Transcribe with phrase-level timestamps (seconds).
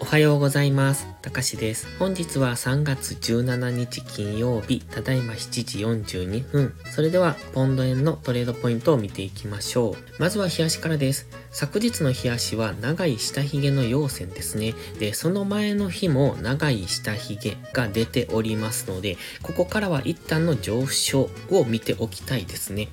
[0.00, 1.06] おはようございます。
[1.22, 1.88] たかしです。
[1.98, 6.74] 本日は3月17日金曜日、ただいま7時42分。
[6.86, 10.22] それでは、ポンド円のトレードポイントを見ていきましょう。
[10.22, 11.28] まずは冷やしからです。
[11.50, 14.74] 昨日の冷やしは長い下髭の陽線ですね。
[14.98, 22.88] で、その前の日も長い下髭が出ておりますので、ここからは一旦の上昇を見ておきたいですね。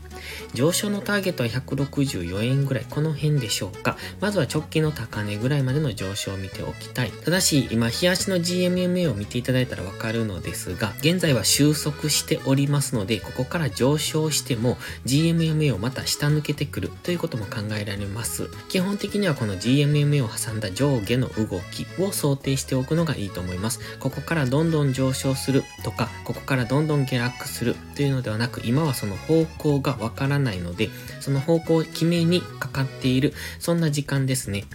[0.53, 3.95] 上昇のターゲットは164円ぐらい、この辺でしょうか。
[4.19, 7.11] まずは直近の高値ぐらいまでの上昇を見ておきたい。
[7.11, 18.49] ただし、今、冷やしの GMMA を見ていただいたらわかるのですが、現在は収束しておりますので、ここから上昇しても GMMA をまた下抜けてくるということも考えられます。
[18.69, 23.79] 基本的にはこの GMMA を挟んだ上下の動きを想定しておくのがいいと思います。
[23.99, 30.89] ここからどんどん上昇するとか、ここからどんどん下落するというのではなく、今はその方向がわからないので、
[31.19, 34.65] その方向を決めにかかっている、そんな時間ですね。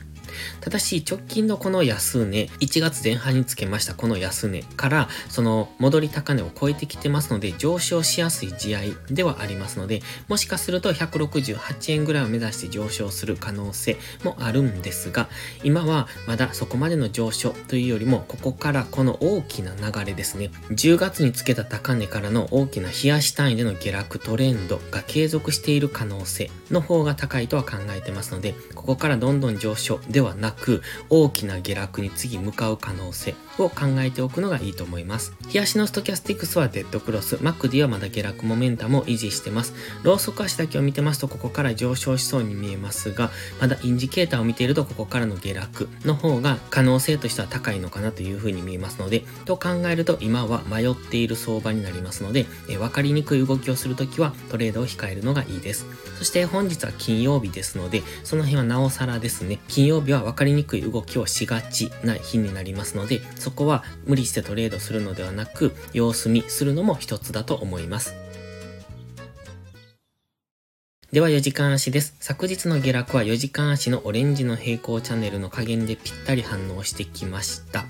[0.60, 15.28] ただし、直近のこの安値、1月前半につけましたこの安値から、その戻り高値を超えてきてますので、上昇しやすい試合ではありますので、もしかすると168円ぐらいを目指して上昇する可能性もあるんですが、
[15.64, 20.50] 今はまだそこまでの上昇というよりも、ここからこの大きな流れですね。
[20.70, 35.32] 10月につけた高値からの大きな日足単位での下落トレンドが継続している可能性の方が高いとは考えてますので、ここからどんどん上昇でははなく、大きな下落に次向かう可能性を考えておくのがいいと思います。
[35.52, 39.74] 日足のストキャスティクスはデッドクロス、 MACD はまだ下落モメンタムを維持してます。
[40.02, 55.86] ローソク足だけを見てますと、ここから上昇しそうに見えますが、まだインジケーターを見ていると、ここからの下落の方が可能性としては高いのかなというふうに見えますので、と考えると今は迷っている相場になりますので、え分かりにくい動きをするときはトレードを控えるのがいいです。
[56.18, 68.14] そして本日は金曜日ですので、その辺はなおさらですね、金曜日は分かりにくい動きをしがちな日になりますので、そこは無理してトレードするのではなく、様子見するのも一つだと思います。
[71.12, 72.14] では4時間足です。
[72.20, 77.84] 昨日の下落は4時間足のオレンジの平行チャンネルの加減でぴったり反応してきました。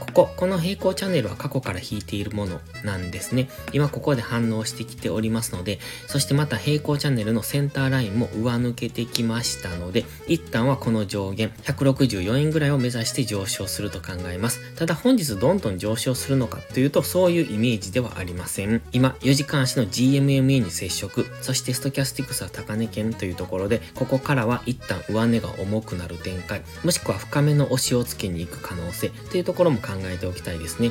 [0.00, 3.48] ここ、この平行チャンネルは過去から引いているものなんですね。
[3.72, 14.74] 今ここで反応してきておりますので、そしてまた平行チャンネルのセンターラインも上抜けてきましたので、一旦はこの上限、164円ぐらいを目指して上昇すると考えます。
[14.74, 18.82] ただ本日どんどん上昇するのかというと、そういうイメージではありません。
[18.90, 30.90] 今、4時間足の GMMA に接触、そしてストキャスティクスは高値圏というところで、ここからは一旦上値が重くなる展開、もしくは深めの押しをつけに行く可能性というところも考えておきたいですね。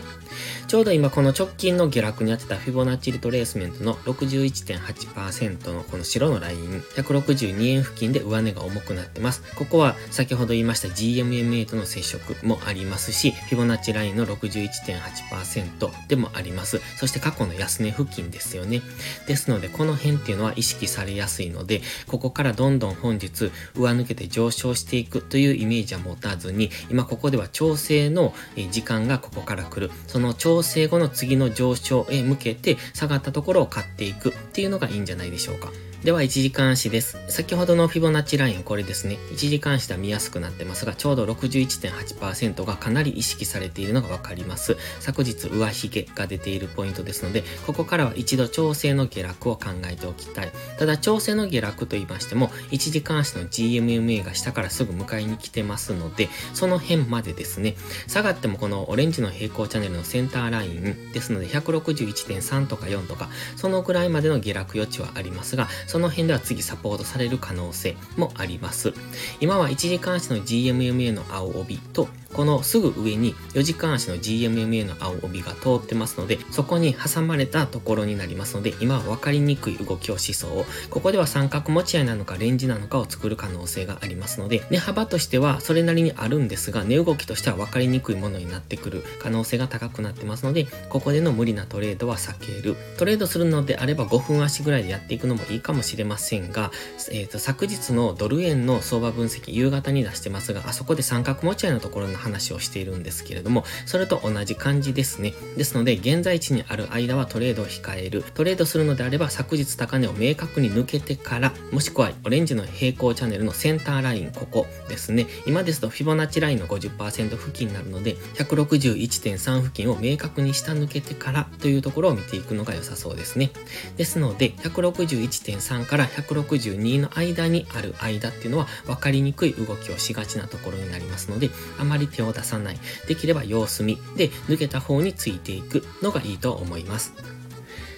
[0.74, 9.44] ちょうど今この直近の下落に当てたフィボナッチリトレースメントの61.8%のこの白のライン、162円付近で上値が重くなってます。
[9.54, 16.82] ここは先ほど言いました GMMA との接触もありますし、フィボナッチラインの61.8%でもあります。
[16.98, 18.82] そして過去の安値付近ですよね。
[19.28, 28.34] ですのでこの辺っていうのは意識されやすいので、ここからどんどん本日上抜けて上昇していくというイメージは持たずに、今ここでは調整の
[28.72, 29.92] 時間がここから来る。
[30.08, 35.72] その調整後の次の上昇へ向けて下がったところを買っていくっていうのがいいんじゃないでしょうか。
[36.04, 37.18] では、1時間足です。
[37.30, 39.18] 先ほどのフィボナッチライン、これですね。
[39.32, 44.76] 1時間足では見やすくなってますが、ちょうど61.8%がかなり意識されているのがわかります。
[45.00, 50.52] 昨日、上髭が出ているポイントですので、ここからは一度調整の下落を考えておきたい。
[50.78, 68.94] ただ、調整の下落と言いましても、1時間足の GMMA が下からすぐ迎えに来てますので、その辺までですね、下がってもこのオレンジの平行チャンネルのセンターラインですので、161.3とか4とか、そのくらいまでの下落余地はありますが、その辺では次サポートされる可能性もあります。
[69.40, 80.66] 今は1時間足の GMMA の青帯とこのすぐ上に4時間足の GMMA の青帯が通ってますので、そこに挟まれたところになりますので、今は分かりにくい動きをしそう。
[80.90, 92.76] ここでは三角持ち合いなのかレンジなのかを作る可能性がありますので、値幅としてはそれなりにあるんですが、値動きとしては分かりにくいものになってくる可能性が高くなってますので、ここでの無理なトレードは避ける。
[92.98, 96.72] トレードするのであれば5分足ぐらいでやっていくのもいいかもしれませんが、
[97.12, 105.34] えっ、ー、と、昨日のドル円の相場分析夕方に出してますが、あそこで三角持ち合いのところの話をしているんですけれども、それと同じ感じですね。
[105.58, 108.24] ですので、現在地にある間はトレードを控える。
[108.34, 115.28] トレードするのであれば、昨日高値を明確に抜けてから、もしくはオレンジの平行チャンネルのセンターライン、ここですね。
[115.46, 123.52] 今ですと、フィボナッチラインの50%付近になるので、161.3付近を明確に下抜けてからというところを見ていくのが良さそうですね。
[123.98, 131.50] ですので、161.3から162の間にある間っていうのは分かりにくい動きをしがちなところになりますので、
[131.80, 132.78] あまり手を出さない。
[133.08, 137.14] できれば様子見で抜けた方についていくのがいいと思います。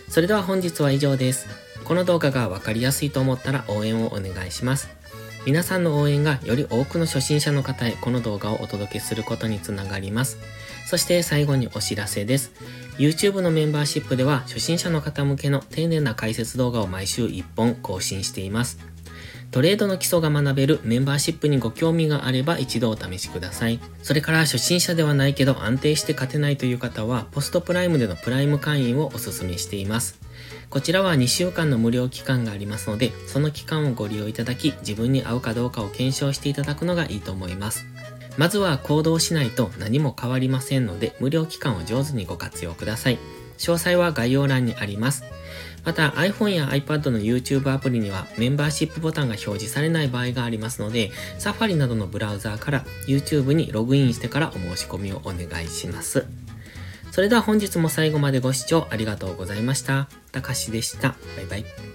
[0.10, 1.48] それでは本日は以上です。
[1.84, 4.90] この動画がわかりやすいと思ったら応援をお願いします。
[5.46, 10.40] 皆さんの応援がより多くの初心者の方へこの動画をお届けすることにつながります。
[10.88, 12.52] そして最後にお知らせです。
[12.98, 18.95] YouTube のメンバーシップでは初心者の方向けの丁寧な解説動画を毎週1本更新しています。
[19.56, 23.80] トレードの基礎が学べるメンバーシップにご興味があれば一度お試しください。
[24.04, 30.20] それから初心者ではないけど安定して勝てないという方はポストプライムでのプライム会員をお勧めしています。
[30.70, 37.86] こちらは2週間の無料期間がありますので、その期間をご利用いただき、自分に合うかどうかを検証していただくのがいいと思います。
[38.38, 43.20] まずは行動しないと何も変わりませんので、無料期間を上手にご活用ください。
[43.58, 45.24] 詳細は概要欄にあります。
[45.84, 56.26] また iPhone や iPad の YouTube アプリにはメンバーシップボタンが表示されない場合がありますので、Safari などのブラウザーから YouTube にログインしてからお申し込みをお願いします。
[57.12, 60.10] それでは本日も最後までご視聴ありがとうございました。
[60.32, 61.16] たかしでした。
[61.38, 61.95] バイバイ。